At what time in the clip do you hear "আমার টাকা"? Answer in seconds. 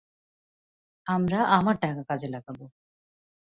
1.49-2.01